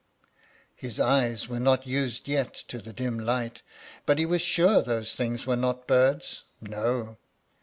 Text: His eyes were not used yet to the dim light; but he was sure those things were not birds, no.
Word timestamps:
His 0.75 0.99
eyes 0.99 1.47
were 1.47 1.59
not 1.59 1.85
used 1.85 2.27
yet 2.27 2.55
to 2.69 2.81
the 2.81 2.91
dim 2.91 3.19
light; 3.19 3.61
but 4.07 4.17
he 4.17 4.25
was 4.25 4.41
sure 4.41 4.81
those 4.81 5.13
things 5.13 5.45
were 5.45 5.55
not 5.55 5.85
birds, 5.85 6.43
no. 6.59 7.17